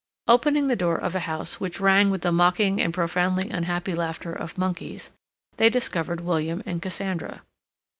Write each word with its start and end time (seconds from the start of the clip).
Opening 0.27 0.65
the 0.65 0.75
door 0.75 0.97
of 0.99 1.13
a 1.13 1.19
house 1.29 1.59
which 1.59 1.79
rang 1.79 2.09
with 2.09 2.21
the 2.21 2.31
mocking 2.31 2.81
and 2.81 2.91
profoundly 2.91 3.51
unhappy 3.51 3.93
laughter 3.93 4.33
of 4.33 4.57
monkeys, 4.57 5.11
they 5.57 5.69
discovered 5.69 6.21
William 6.21 6.63
and 6.65 6.81
Cassandra. 6.81 7.43